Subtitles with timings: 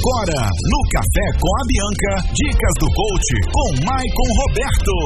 [0.00, 4.96] Agora, no Café com a Bianca, dicas do coach com Maicon Roberto.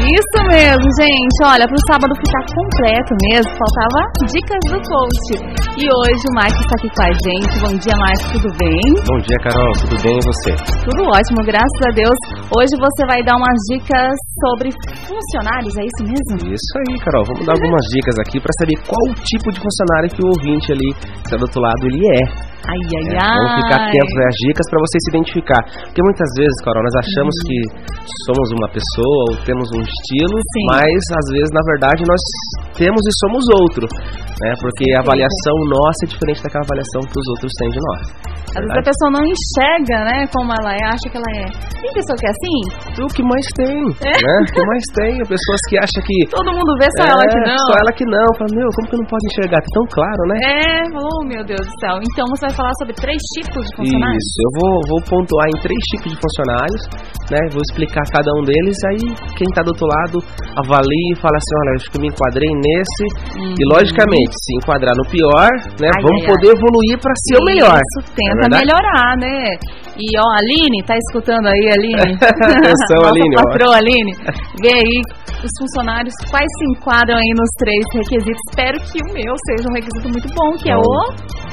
[0.00, 1.36] Isso mesmo, gente.
[1.44, 4.00] Olha, pro sábado ficar completo mesmo, faltava
[4.32, 5.28] dicas do coach.
[5.76, 7.52] E hoje o Mike está aqui com a gente.
[7.60, 8.80] Bom dia, Mike, tudo bem?
[9.12, 10.52] Bom dia, Carol, tudo bem e você?
[10.80, 12.18] Tudo ótimo, graças a Deus.
[12.48, 14.72] Hoje você vai dar umas dicas sobre
[15.04, 16.48] funcionários, é isso mesmo?
[16.48, 17.28] Isso aí, Carol.
[17.28, 20.88] Vamos dar algumas dicas aqui para saber qual tipo de funcionário que o ouvinte ali
[20.96, 22.45] que tá do outro lado ele é.
[22.64, 23.36] Ai, ai, É, ai.
[23.36, 25.62] Vamos ficar atentos às dicas para você se identificar.
[25.86, 27.46] Porque muitas vezes, Carol, nós achamos Uhum.
[27.46, 27.58] que
[28.26, 30.64] somos uma pessoa ou temos um estilo, Sim.
[30.72, 32.22] mas às vezes, na verdade, nós
[32.74, 33.86] temos e somos outro.
[34.42, 34.50] Né?
[34.60, 38.00] Porque a avaliação nossa é diferente daquela avaliação que os outros têm de nós.
[38.54, 41.46] Às vezes a pessoa não enxerga, né, como ela é, acha que ela é.
[41.82, 42.58] Tem pessoa que é assim?
[43.02, 44.14] O que mais tem, É.
[44.16, 44.34] né?
[44.42, 45.12] O que mais tem?
[45.26, 47.58] Pessoas que acham que Todo mundo vê só É, ela que não.
[47.68, 48.26] Só ela que não.
[48.38, 49.58] Fala, meu, como que não pode enxergar?
[49.60, 50.36] Tá tão claro, né?
[50.46, 51.94] É, oh meu Deus do céu.
[52.00, 54.22] Então você vai falar sobre três tipos de funcionários?
[54.24, 56.82] Isso, eu vou, vou pontuar em três tipos de funcionários,
[57.30, 57.40] né?
[57.52, 59.02] Vou explicar cada um deles, aí
[59.36, 60.16] quem tá do outro lado
[60.56, 63.04] avalie e fala assim, olha, acho que eu me enquadrei nesse.
[63.56, 65.88] E logicamente, se enquadrar no pior, né?
[65.92, 67.76] Ai, vamos ai, poder evoluir para ser o melhor.
[67.76, 67.98] Isso,
[68.36, 68.64] Não é verdade?
[68.64, 69.36] melhorar, né?
[69.98, 72.14] E ó, Aline, tá escutando aí, Aline?
[72.22, 73.42] Atenção, Aline, ó.
[73.42, 74.12] patroa, Aline.
[74.62, 74.96] Vê aí
[75.42, 78.40] os funcionários, quais se enquadram aí nos três requisitos.
[78.50, 80.82] Espero que o meu seja um requisito muito bom, que é o...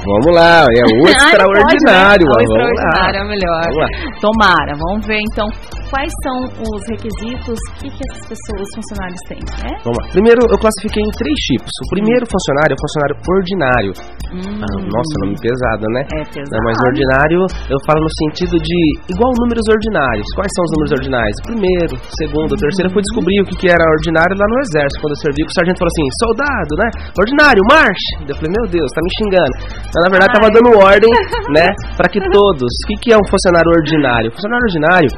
[0.03, 2.03] Vamos lá, é o Ah, não pode, né?
[2.03, 2.27] extraordinário.
[2.27, 3.33] O extraordinário é vamos lá.
[3.33, 3.63] melhor.
[3.73, 4.19] Vamos.
[4.21, 5.47] Tomara, vamos ver então
[5.93, 9.71] quais são os requisitos, o que, que essas pessoas, os funcionários têm, né?
[9.85, 10.05] Vamos lá.
[10.09, 11.69] Primeiro, eu classifiquei em três tipos.
[11.85, 13.91] O primeiro funcionário é o funcionário ordinário.
[14.33, 16.01] Hum, Ah, nossa, nome pesado, né?
[16.17, 16.49] É pesado.
[16.57, 18.77] Não, mas ordinário eu falo no sentido de
[19.13, 20.25] igual números ordinários.
[20.33, 21.37] Quais são os números ordinários?
[21.45, 22.89] Primeiro, segundo, terceiro.
[22.89, 25.41] Eu fui descobrir o que, que era ordinário lá no exército, quando eu servi.
[25.45, 26.87] O sargento falou assim: soldado, né?
[27.21, 28.09] Ordinário, marche!
[28.25, 29.53] Eu falei: meu Deus, tá me xingando.
[29.93, 30.55] Mas na verdade tava Ai.
[30.57, 31.13] dando ordem,
[31.53, 31.67] né?
[31.93, 32.71] Pra que todos.
[32.81, 34.33] O que, que é um funcionário ordinário?
[34.33, 35.11] Funcionário ordinário.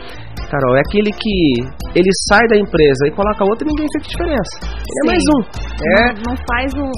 [0.50, 1.36] Carol, é aquele que
[1.96, 4.54] ele sai da empresa e coloca outro e ninguém sente diferença.
[4.64, 5.40] Ele é mais um.
[5.42, 6.90] É, Não, não faz um,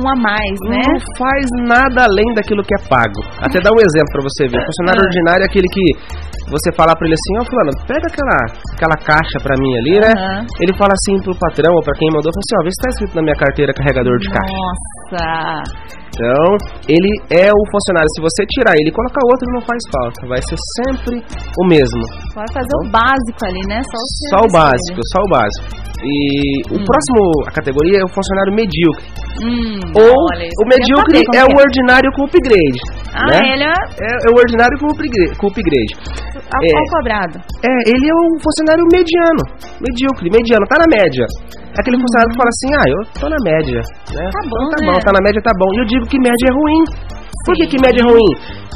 [0.00, 0.80] um a mais, né?
[0.86, 3.20] não faz nada além daquilo que é pago.
[3.42, 4.58] Até dar um exemplo pra você ver.
[4.58, 5.06] O funcionário Ah.
[5.06, 5.84] ordinário é aquele que
[6.50, 8.36] você fala pra ele assim, ó fulano, pega aquela,
[8.74, 10.12] aquela caixa pra mim ali, né?
[10.14, 10.40] Aham.
[10.62, 12.88] Ele fala assim pro patrão ou pra quem mandou, fala assim, ó, vê se tá
[12.94, 14.54] escrito na minha carteira carregador de caixa.
[14.54, 15.26] Nossa!
[16.16, 16.48] Então,
[16.88, 18.08] ele é o funcionário.
[18.16, 20.24] Se você tirar ele e colocar outro, não faz falta.
[20.26, 22.00] Vai ser sempre o mesmo.
[22.32, 23.84] Vai fazer o básico ali, né?
[23.84, 25.12] Só o, Só o básico, dele.
[25.12, 25.66] só o básico.
[26.00, 26.16] E
[26.72, 26.84] o Hum.
[26.88, 29.04] próximo, a categoria é o funcionário medíocre.
[29.44, 32.80] Hum, Ou olha, o medíocre como é o ordinário com upgrade.
[33.12, 33.52] Ah, né?
[33.52, 35.36] ele é É, é o ordinário com upgrade.
[35.36, 35.92] Com upgrade.
[36.52, 36.70] Ao, É.
[36.78, 37.36] ao quadrado.
[37.64, 39.42] É, ele é um funcionário mediano.
[39.82, 41.24] Medíocre, mediano, tá na média.
[41.74, 43.80] É aquele funcionário que fala assim, ah, eu tô na média.
[44.16, 44.24] Né?
[44.32, 44.86] Tá bom, Então tá né?
[44.92, 45.68] bom, tá na média, tá bom.
[45.74, 46.82] E eu digo que média é ruim.
[47.44, 47.70] Por que, Sim.
[47.70, 48.30] que média é ruim?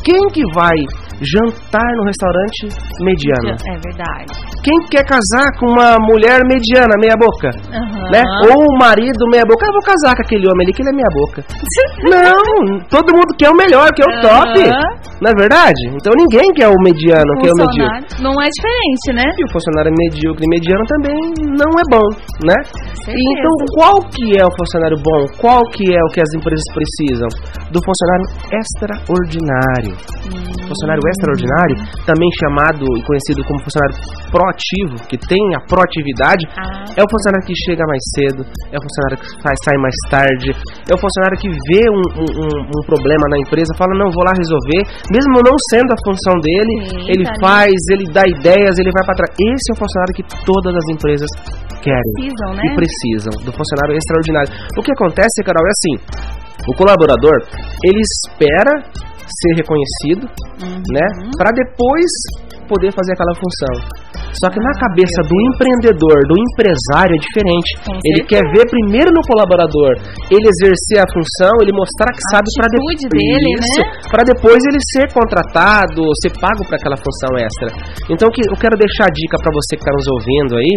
[0.04, 0.76] Quem que vai
[1.20, 2.60] jantar no restaurante
[3.04, 3.52] mediano?
[3.68, 4.32] É verdade.
[4.62, 7.50] Quem quer casar com uma mulher mediana, meia boca?
[7.72, 7.89] Aham.
[8.10, 8.22] Né?
[8.50, 10.96] Ou o marido meia boca, ah, vou casar com aquele homem ali que ele é
[10.96, 11.40] meia boca.
[12.10, 14.54] Não, todo mundo quer o melhor, quer o top.
[15.20, 15.82] Não é verdade?
[15.92, 18.24] Então ninguém quer o mediano, quer o medíocre.
[18.24, 19.26] Não é diferente, né?
[19.36, 21.18] E o funcionário medíocre e mediano também
[21.60, 22.08] não é bom,
[22.44, 22.56] né?
[23.08, 25.20] E então, qual que é o funcionário bom?
[25.38, 27.28] Qual que é o que as empresas precisam?
[27.68, 29.94] Do funcionário extraordinário.
[30.24, 30.68] Hum.
[30.68, 31.76] Funcionário extraordinário,
[32.06, 33.96] também chamado e conhecido como funcionário
[34.30, 38.40] proativo, que tem a proatividade, Ah, é o funcionário que chega mais cedo,
[38.72, 40.48] é o funcionário que faz, sai mais tarde,
[40.88, 44.32] é o funcionário que vê um, um- um- problema na empresa, fala, não, vou lá
[44.34, 48.90] resolver, mesmo não sendo a função dele, Sim, ele tá faz, ele dá ideias, ele
[48.90, 49.30] vai para trás.
[49.38, 51.30] Esse é o funcionário que todas as empresas
[51.84, 52.62] querem precisam, né?
[52.64, 54.50] e precisam, do funcionário extraordinário.
[54.76, 55.94] O que acontece, Carol, é assim,
[56.68, 57.36] o colaborador,
[57.84, 58.82] ele espera
[59.30, 60.26] ser reconhecido,
[60.60, 60.82] Uhum.
[60.92, 61.06] né,
[61.38, 62.10] para depois
[62.68, 63.74] poder fazer aquela função.
[64.38, 67.70] Só que na cabeça do empreendedor, do empresário, é diferente.
[68.04, 69.98] Ele quer ver primeiro no colaborador
[70.30, 73.02] ele exercer a função, ele mostrar que A sabe para depois.
[73.58, 73.82] né?
[74.10, 77.68] Para depois ele ser contratado, ser pago para aquela função extra.
[78.06, 80.72] Então que eu quero deixar a dica para você que está nos ouvindo aí,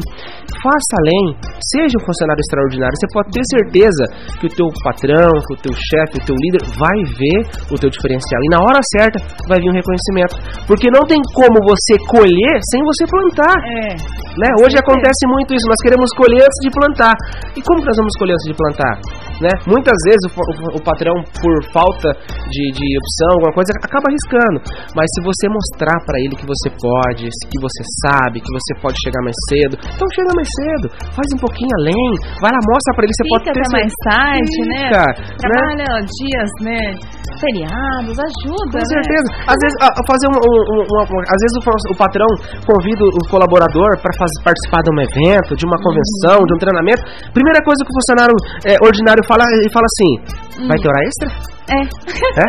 [0.58, 1.26] faça além,
[1.74, 2.96] seja um funcionário extraordinário.
[2.98, 4.04] Você pode ter certeza
[4.40, 7.40] que o teu patrão, que o teu chefe, o teu líder vai ver
[7.70, 9.18] o teu diferencial e na hora certa
[9.48, 10.34] vai vir um reconhecimento,
[10.66, 13.43] porque não tem como você colher sem você plantar.
[13.52, 13.88] É.
[14.34, 14.50] Né?
[14.62, 17.14] Hoje acontece muito isso, nós queremos colher antes de plantar.
[17.56, 18.94] E como nós vamos colher antes de plantar?
[19.42, 19.50] Né?
[19.66, 22.10] Muitas vezes o, o, o patrão, por falta
[22.52, 24.58] de, de opção, alguma coisa, acaba arriscando.
[24.94, 28.98] Mas se você mostrar para ele que você pode, que você sabe, que você pode
[29.04, 30.86] chegar mais cedo, então chega mais cedo,
[31.16, 32.08] faz um pouquinho além,
[32.42, 34.84] vai lá, mostra para ele, você Fica pode ter mais tarde, né?
[34.92, 35.06] Fica,
[35.40, 36.82] Trabalha dias, né?
[37.44, 38.94] Feriados, ajuda, Com né?
[38.94, 39.28] certeza.
[39.52, 39.76] Às vezes,
[40.08, 42.30] fazer um, um- um- uma- às vezes o, patrão
[42.64, 44.12] convida o colaborador para
[44.48, 47.02] participar de um evento, de uma convenção, de um treinamento.
[47.34, 51.54] Primeira coisa que o funcionário é, ordinário fala, ele fala assim: vai ter hora extra?
[51.64, 51.80] É.
[51.80, 52.48] É?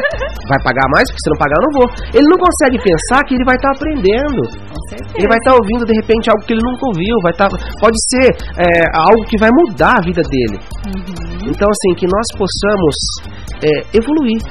[0.51, 1.07] Vai pagar mais?
[1.07, 1.87] Porque se não pagar, eu não vou.
[2.11, 4.43] Ele não consegue pensar que ele vai estar aprendendo.
[4.67, 5.15] Com certeza.
[5.15, 7.15] Ele vai estar ouvindo de repente algo que ele nunca ouviu.
[7.23, 7.47] Vai tá,
[7.79, 8.27] pode ser
[8.59, 8.67] é,
[9.07, 10.59] algo que vai mudar a vida dele.
[10.91, 11.47] Uhum.
[11.47, 12.95] Então, assim, que nós possamos
[13.63, 14.43] é, evoluir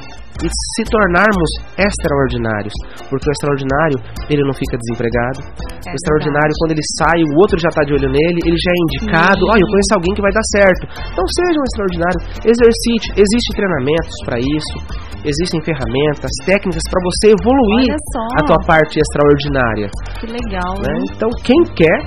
[0.44, 1.50] e se tornarmos
[1.80, 2.76] extraordinários.
[3.08, 3.98] Porque o extraordinário,
[4.28, 5.40] ele não fica desempregado.
[5.88, 8.72] É o extraordinário, quando ele sai, o outro já está de olho nele, ele já
[8.72, 9.42] é indicado.
[9.48, 10.84] Olha, eu conheço alguém que vai dar certo.
[11.12, 12.20] Então, seja um extraordinário.
[12.44, 13.06] Exercite.
[13.16, 14.76] Existem treinamentos para isso.
[15.24, 17.96] Existem ferramentas, técnicas para você evoluir
[18.36, 19.88] a tua parte extraordinária.
[20.20, 20.92] Que legal, né?
[20.92, 21.00] né?
[21.16, 22.00] Então, quem quer,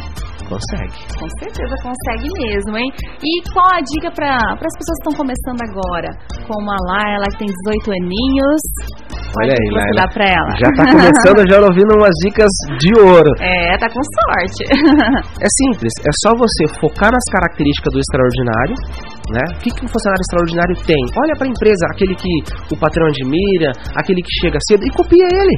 [0.47, 0.97] consegue.
[1.19, 2.89] Com certeza consegue mesmo, hein?
[3.23, 6.11] E qual a dica para as pessoas que estão começando agora?
[6.47, 8.61] Como a Laila, que tem 18 aninhos.
[9.37, 10.09] Olha aí, Laila.
[10.15, 10.51] pra ela?
[10.57, 13.31] Já está começando, já ouvindo umas dicas de ouro.
[13.41, 14.63] É, tá com sorte.
[15.43, 18.75] É simples, é só você focar nas características do extraordinário,
[19.31, 19.43] né?
[19.55, 21.03] O que, que um funcionário extraordinário tem?
[21.19, 22.33] Olha para a empresa, aquele que
[22.71, 25.55] o patrão admira, aquele que chega cedo e copia ele,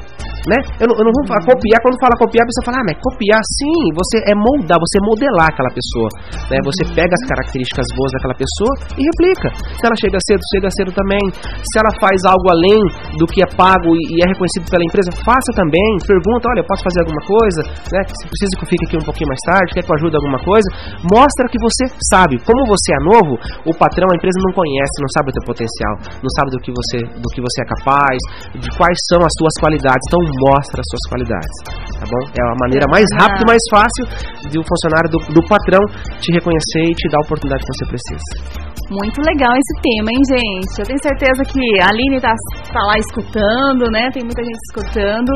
[0.48, 0.58] né?
[0.80, 2.96] Eu não, eu não vou falar copiar, quando fala copiar, a pessoa fala, ah, mas
[2.98, 6.08] copiar sim, você é moldar, você modelar aquela pessoa,
[6.48, 6.56] né?
[6.64, 9.48] Você pega as características boas daquela pessoa e replica.
[9.76, 11.24] Se ela chega cedo, chega cedo também.
[11.60, 12.80] Se ela faz algo além
[13.20, 15.88] do que é pago e, é reconhecido pela empresa, faça também.
[16.08, 17.60] Pergunta, olha, posso fazer alguma coisa,
[17.92, 18.00] né?
[18.08, 20.40] Se precisa que eu fique aqui um pouquinho mais tarde, quer que eu ajude alguma
[20.40, 20.68] coisa?
[21.04, 22.40] Mostra que você sabe.
[22.42, 25.94] Como você é novo, o patrão, a empresa não conhece, não sabe o teu potencial,
[26.22, 28.18] não sabe do que você, do que você é capaz,
[28.54, 30.02] de quais são as suas qualidades.
[30.06, 30.20] Então
[30.50, 31.56] mostra as suas qualidades,
[31.98, 32.22] tá bom?
[32.34, 34.04] É a maneira mais rápida e mais fácil
[34.50, 35.82] de um funcionário do, do patrão
[36.20, 38.68] te reconhecer e te dar a oportunidade que você precisa.
[38.88, 40.80] Muito legal esse tema, hein, gente?
[40.80, 42.32] Eu tenho certeza que a Aline tá,
[42.72, 44.08] tá lá escutando, né?
[44.12, 45.28] Tem muita gente escutando.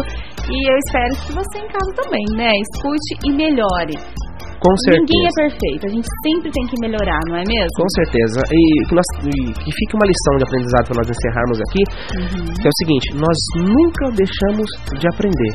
[0.48, 2.50] E eu espero que você em casa também, né?
[2.72, 4.21] Escute e melhore.
[4.62, 5.02] Com certeza.
[5.02, 7.74] Ninguém é perfeito, a gente sempre tem que melhorar, não é mesmo?
[7.76, 8.38] Com certeza.
[8.46, 11.82] E que, nós, e que fique uma lição de aprendizado para nós encerrarmos aqui,
[12.22, 12.46] Uhum.
[12.54, 14.68] que é o seguinte, nós nunca deixamos
[14.98, 15.52] de aprender.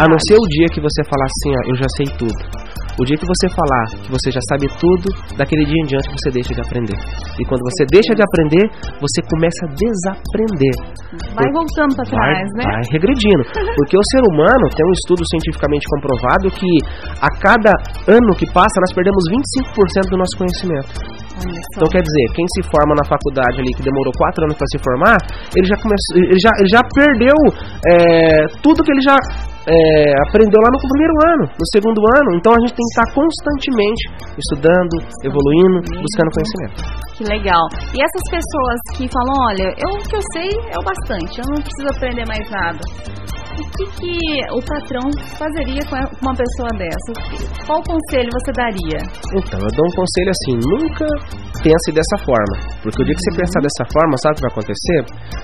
[0.00, 0.28] A não Verdade.
[0.28, 2.40] ser o dia que você falar assim, ó, eu já sei tudo.
[2.98, 5.06] O dia que você falar que você já sabe tudo,
[5.36, 6.96] daquele dia em diante você deixa de aprender.
[7.38, 8.64] E quando você deixa de aprender,
[9.00, 10.74] você começa a desaprender.
[11.34, 12.64] Vai voltando pra Vai, trás, né?
[12.64, 13.42] vai regredindo.
[13.76, 16.70] Porque o ser humano tem um estudo cientificamente comprovado que
[17.20, 17.72] a cada
[18.08, 21.20] ano que passa nós perdemos 25% do nosso conhecimento.
[21.74, 24.78] Então quer dizer, quem se forma na faculdade ali que demorou quatro anos para se
[24.82, 25.16] formar,
[25.56, 27.36] ele já começou, ele já, ele já perdeu
[27.88, 29.16] é, tudo que ele já
[29.68, 29.74] é,
[30.28, 32.30] aprendeu lá no primeiro ano, no segundo ano.
[32.36, 34.02] Então a gente tem que estar constantemente
[34.38, 36.78] estudando, evoluindo, buscando conhecimento.
[37.16, 37.64] Que legal.
[37.92, 41.46] E essas pessoas que falam, olha, eu, o que eu sei é o bastante, eu
[41.52, 42.80] não preciso aprender mais nada.
[43.60, 44.16] O que, que
[44.56, 45.04] o patrão
[45.36, 47.12] fazeria com uma pessoa dessa?
[47.68, 48.98] Qual conselho você daria?
[49.36, 51.04] Então, eu dou um conselho assim, nunca
[51.60, 52.56] pense dessa forma.
[52.80, 54.98] Porque o dia que você pensar dessa forma, sabe o que vai acontecer?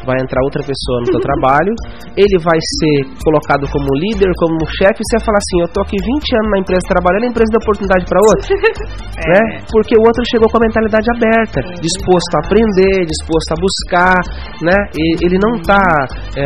[0.08, 1.72] Vai entrar outra pessoa no seu trabalho,
[2.16, 5.80] ele vai ser colocado como líder, como chefe, e você vai falar assim, eu tô
[5.84, 8.48] aqui 20 anos na empresa trabalhando, a empresa dá oportunidade para outra.
[9.28, 9.40] né?
[9.68, 14.16] Porque o outro chegou com a mentalidade aberta, disposto a aprender, disposto a buscar,
[14.64, 14.76] né?
[14.96, 15.84] E ele não está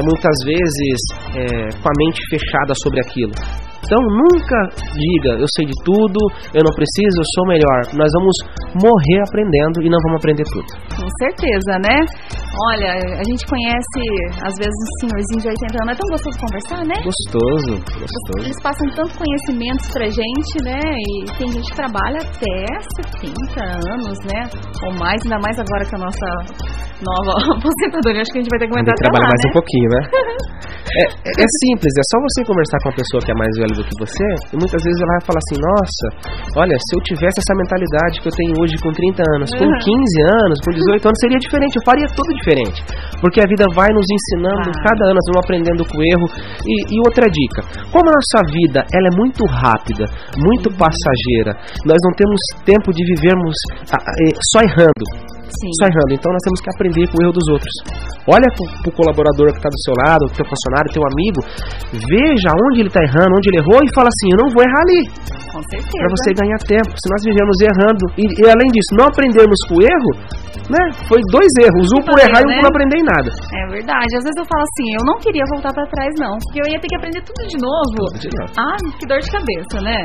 [0.02, 0.98] muitas vezes
[1.34, 3.32] é, com a mente fechada sobre aquilo.
[3.80, 4.58] Então nunca
[4.94, 6.20] diga eu sei de tudo,
[6.54, 7.78] eu não preciso, eu sou melhor.
[7.96, 8.36] Nós vamos
[8.78, 10.68] morrer aprendendo e não vamos aprender tudo.
[10.94, 11.98] Com certeza, né?
[12.70, 14.02] Olha, a gente conhece,
[14.46, 15.90] às vezes, um senhorzinho de 80 anos.
[15.90, 16.96] É tão gostoso conversar, né?
[17.02, 18.40] Gostoso, gostoso.
[18.44, 20.78] Eles passam tanto conhecimentos pra gente, né?
[20.78, 22.54] E tem gente que trabalha até
[23.18, 23.58] 70
[23.90, 24.46] anos, né?
[24.86, 28.20] Ou mais, ainda mais agora com a nossa nova aposentadoria.
[28.22, 29.48] Acho que a gente vai ter que aumentar até trabalhar mais né?
[29.50, 30.00] um pouquinho, né?
[30.90, 33.74] É, é- é simples, é só você conversar com uma pessoa que é mais velha
[33.78, 36.06] do que você e muitas vezes ela vai falar assim: Nossa,
[36.58, 39.78] olha, se eu tivesse essa mentalidade que eu tenho hoje com 30 anos, com Uhum.
[39.86, 42.78] 15 anos, com 18 anos, seria diferente, eu faria tudo diferente.
[43.22, 44.82] Porque a vida vai nos ensinando, Vai.
[44.82, 46.26] cada ano nós vamos aprendendo com o erro.
[46.66, 47.60] E, e outra dica:
[47.94, 50.04] como a nossa vida ela é muito rápida,
[50.42, 51.54] muito passageira,
[51.86, 53.54] nós não temos tempo de vivermos
[53.94, 55.04] ah, ah, eh, só errando.
[55.50, 55.70] Sim.
[55.82, 56.12] Só errando.
[56.14, 57.74] Então nós temos que aprender com o erro dos outros.
[58.30, 61.40] Olha pro, pro colaborador que está do seu lado, teu funcionário, teu amigo,
[61.90, 64.82] veja onde ele está errando, onde ele errou e fala assim: eu não vou errar
[64.86, 65.00] ali.
[65.50, 65.98] Com certeza.
[65.98, 66.90] Para você ganhar tempo.
[66.94, 70.10] Se nós vivemos errando e, e além disso não aprendermos com o erro,
[70.70, 70.82] né?
[71.10, 72.54] Foi dois erros, um por errar e um né?
[72.62, 73.28] por não aprender em nada.
[73.34, 74.10] É verdade.
[74.14, 76.38] Às vezes eu falo assim, eu não queria voltar pra trás, não.
[76.38, 77.98] Porque eu ia ter que aprender tudo de novo.
[78.14, 78.52] Tudo de novo.
[78.54, 79.98] Ah, que dor de cabeça, né?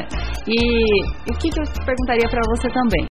[0.50, 3.06] E, e o que, que eu perguntaria pra você também?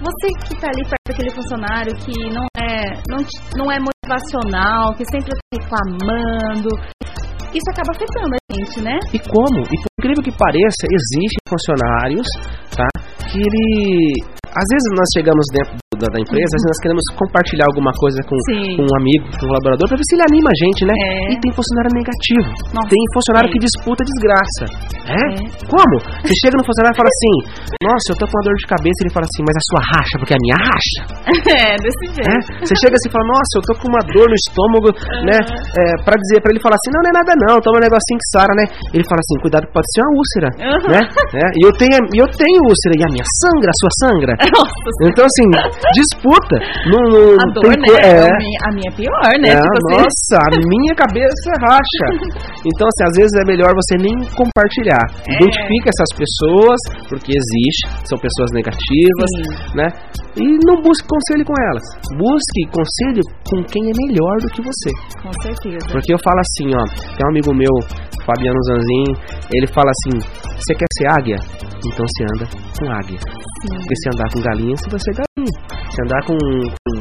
[0.00, 3.20] Você que tá ali perto daquele funcionário que não é, não,
[3.56, 6.68] não é motivacional, que sempre tá reclamando,
[7.52, 8.98] isso acaba afetando a gente, né?
[9.12, 9.60] E como?
[9.66, 12.26] E por incrível que pareça, existem funcionários,
[12.76, 12.86] tá?
[13.30, 14.39] Que ele.
[14.50, 18.34] Às vezes nós chegamos dentro da, da empresa, vezes nós queremos compartilhar alguma coisa com,
[18.34, 20.94] com um amigo, com um colaborador, pra ver se ele anima a gente, né?
[20.96, 21.32] É.
[21.32, 22.48] E tem funcionário negativo.
[22.72, 23.52] Nossa, tem funcionário é.
[23.52, 24.64] que disputa desgraça.
[25.06, 25.20] É?
[25.20, 25.34] É.
[25.68, 25.94] Como?
[26.24, 27.34] Você chega no funcionário e fala assim:
[27.84, 28.98] Nossa, eu tô com uma dor de cabeça.
[29.04, 30.98] Ele fala assim: Mas a sua racha, porque a minha racha.
[31.50, 32.36] é, desse né?
[32.40, 32.64] jeito.
[32.64, 34.88] Você chega assim e fala, nossa, eu tô com uma dor no estômago,
[35.26, 35.38] né?
[35.78, 38.18] É, pra dizer, pra ele falar assim, não, não é nada não, toma um negocinho
[38.20, 38.64] que sara, né?
[38.94, 40.88] Ele fala assim, cuidado pode ser uma úlcera, Uhum.
[40.94, 41.00] né?
[41.38, 44.32] É, E eu tenho, e eu tenho úlcera, e a minha sangra, a sua sangra.
[45.02, 45.46] Então, assim,
[45.94, 46.56] disputa.
[46.88, 48.00] Não, não a dor, tem né?
[48.00, 49.52] É, a minha é pior, né?
[49.52, 49.96] é, tipo assim.
[50.00, 52.50] nossa, a minha cabeça racha.
[52.60, 55.00] Então, assim, às vezes é melhor você nem compartilhar.
[55.24, 55.32] É.
[55.40, 56.78] Identifica essas pessoas,
[57.08, 59.76] porque existe, são pessoas negativas, Sim.
[59.76, 59.88] né?
[60.36, 61.82] E não busque conselho com elas.
[62.20, 64.90] Busque conselho com quem é melhor do que você.
[65.24, 65.88] Com certeza.
[65.90, 66.84] Porque eu falo assim, ó,
[67.16, 67.72] tem um amigo meu,
[68.26, 69.04] Fabiano Zanzin,
[69.52, 70.18] ele fala assim:
[70.56, 71.36] você quer ser águia?
[71.86, 72.46] Então você anda
[72.78, 73.18] com águia.
[73.60, 75.52] Porque se andar com galinha, você vai ser galinha.
[75.90, 76.99] Se andar com, com,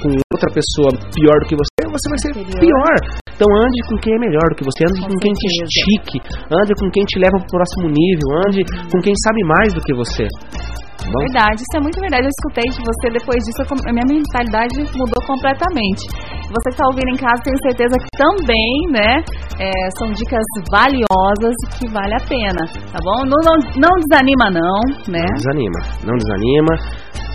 [0.00, 2.60] com outra pessoa pior do que você, você vai ser Inferior.
[2.60, 2.94] pior.
[3.36, 6.18] Então ande com quem é melhor do que você, ande Com com, quem te estique,
[6.48, 9.92] ande com quem te leva pro próximo nível, ande com quem sabe mais do que
[9.92, 10.24] você.
[10.24, 11.20] Tá bom?
[11.28, 12.24] Verdade, isso é muito verdade.
[12.26, 16.02] Eu escutei de você depois disso, a minha mentalidade mudou completamente.
[16.48, 19.22] Você que está ouvindo em casa, tenho certeza que também, né?
[19.58, 22.62] é, são dicas valiosas que vale a pena,
[22.92, 23.24] tá bom?
[23.24, 25.24] Não, não, não desanima, não, né?
[25.24, 26.72] Não desanima, não desanima.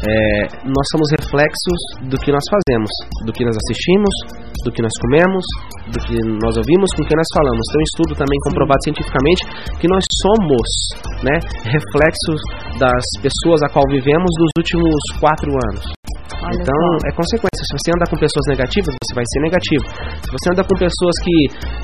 [0.02, 0.12] É,
[0.66, 1.80] nós somos reflexos
[2.10, 2.90] do que nós fazemos,
[3.26, 4.14] do que nós assistimos,
[4.66, 5.46] do que nós comemos,
[5.94, 7.64] do que nós ouvimos, com quem nós falamos.
[7.70, 9.42] Tem um estudo também comprovado cientificamente
[9.78, 10.68] que nós somos
[11.22, 11.38] né,
[11.70, 12.42] reflexos
[12.82, 16.01] das pessoas a qual vivemos dos últimos quatro anos.
[16.42, 17.08] Olha então, só.
[17.08, 17.62] é consequência.
[17.62, 19.86] Se você anda com pessoas negativas, você vai ser negativo.
[20.26, 21.36] Se você anda com pessoas que,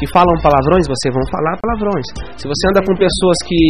[0.02, 2.08] que falam palavrões, você vão falar palavrões.
[2.42, 3.62] Se você anda com pessoas que,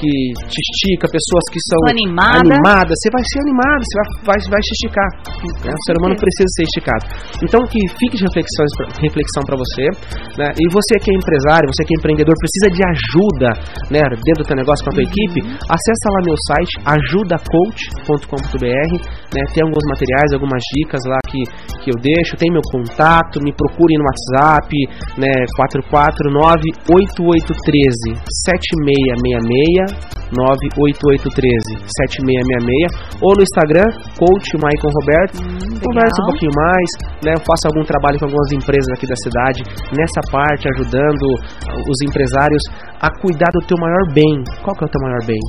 [0.00, 0.10] que
[0.48, 2.40] te estica, pessoas que são Animada.
[2.48, 5.08] animadas, você vai ser animado, você vai, vai, vai se esticar.
[5.64, 5.72] né?
[5.76, 7.04] O ser humano precisa ser esticado.
[7.44, 9.84] Então, que fique de reflexões, pra- reflexão para você.
[10.40, 10.48] Né?
[10.56, 13.50] E você que é empresário, você que é empreendedor, precisa de ajuda
[13.92, 18.90] né, dentro do teu negócio com a tua equipe, acessa lá meu site, ajudacoach.com.br.
[19.34, 19.42] Né?
[19.54, 21.42] Tem alguns materiais, algumas dicas lá que,
[21.82, 22.36] que eu deixo.
[22.36, 24.68] Tem meu contato, me procure no WhatsApp,
[25.18, 25.32] né?
[25.56, 35.38] 449-8813 7666 98813 7666 ou no Instagram, coach Maicon Roberto.
[35.82, 36.88] Conversa um pouquinho mais,
[37.24, 37.32] né?
[37.34, 39.64] Eu faço algum trabalho com algumas empresas aqui da cidade
[39.96, 42.62] nessa parte, ajudando uh, os empresários
[43.00, 44.44] a cuidar do teu maior bem.
[44.62, 45.40] Qual que é o teu maior bem?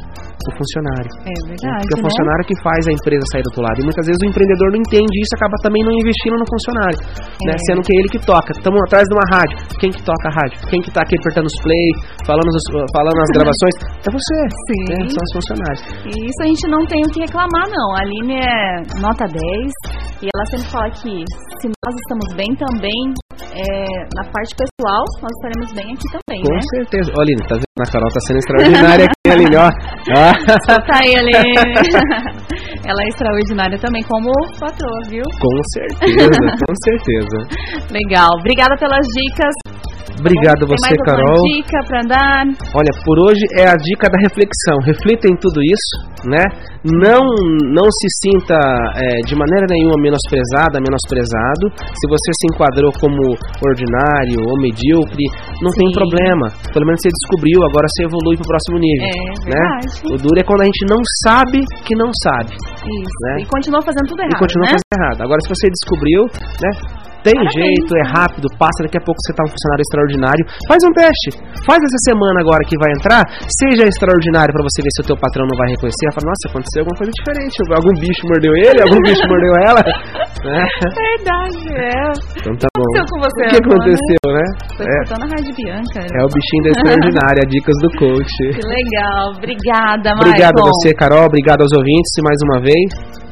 [0.50, 1.10] O funcionário.
[1.28, 2.06] É verdade, Porque é o né?
[2.10, 3.78] funcionário que faz a empresa sair do outro lado.
[3.82, 6.98] E muitas vezes o empreendedor não entende isso e acaba também não investindo no funcionário.
[7.46, 7.54] Né?
[7.54, 7.62] É.
[7.70, 8.50] Sendo que é ele que toca.
[8.58, 9.56] Estamos atrás de uma rádio.
[9.78, 10.56] Quem que toca a rádio?
[10.72, 11.86] Quem que tá aqui apertando os play,
[12.26, 13.76] falando, os- falando as gravações?
[14.02, 14.38] É você.
[14.68, 14.84] Sim.
[14.90, 14.98] né?
[15.12, 15.82] São os funcionários.
[16.08, 17.88] E isso a gente não tem o que reclamar, não.
[17.96, 18.56] A Aline é
[19.02, 19.42] nota 10
[20.22, 21.14] e ela sempre fala que
[21.62, 23.14] se nós estamos bem também,
[23.54, 23.66] é,
[24.16, 26.62] na parte pessoal, nós estaremos bem aqui também, Com né?
[26.76, 27.12] certeza.
[27.18, 27.80] Olha, Aline, tá vendo?
[27.80, 29.70] A Carol tá sendo extraordinária aqui, Aline, ó.
[30.12, 30.34] Ah.
[30.68, 31.56] Tá aí, Aline.
[32.86, 35.24] ela é extraordinária também como patroa, viu?
[35.40, 37.38] Com certeza, com certeza.
[37.94, 38.30] Legal.
[38.40, 39.54] Obrigada pelas dicas.
[40.22, 41.42] Obrigado Tem você, Carol.
[41.50, 42.46] dica pra dar?
[42.78, 44.78] Olha, por hoje é a dica da reflexão.
[44.86, 45.94] Reflita em tudo isso,
[46.30, 46.46] né?
[46.86, 47.26] Não,
[47.74, 48.54] não se sinta
[49.02, 51.74] é, de maneira nenhuma menosprezada, menosprezado.
[51.74, 53.18] Se você se enquadrou como
[53.66, 55.26] ordinário ou medíocre,
[55.62, 55.98] não tem Sim.
[55.98, 56.46] problema.
[56.70, 59.10] Pelo menos você descobriu, agora você evolui pro próximo nível.
[59.10, 59.58] É, né?
[59.58, 59.94] verdade.
[60.06, 62.54] O duro é quando a gente não sabe que não sabe.
[62.54, 63.20] Isso.
[63.26, 63.42] né?
[63.42, 64.74] E continua fazendo tudo e errado, continua né?
[64.78, 65.20] fazendo errado.
[65.26, 66.22] Agora, se você descobriu,
[66.62, 67.01] né?
[67.22, 70.44] Tem Parabéns, jeito, é rápido, passa, daqui a pouco você tá um funcionário extraordinário.
[70.66, 71.30] Faz um teste.
[71.70, 73.22] Faz essa semana agora que vai entrar,
[73.62, 76.10] seja extraordinário pra você ver se o teu patrão não vai reconhecer.
[76.10, 77.56] Vai falar, nossa, aconteceu alguma coisa diferente.
[77.78, 79.82] Algum bicho mordeu ele, algum bicho mordeu ela.
[80.42, 80.66] Né?
[80.90, 82.02] Verdade, é.
[82.42, 82.82] Então tá bom.
[82.82, 84.46] aconteceu com você, O que aconteceu, né?
[84.74, 86.00] Tô É, escutando a Rádio Bianca.
[86.02, 88.36] é o bichinho da extraordinária, dicas do coach.
[88.58, 89.38] Que legal.
[89.38, 90.26] Obrigada, Maicon.
[90.34, 91.26] Obrigado a você, Carol.
[91.30, 92.90] Obrigado aos ouvintes mais uma vez.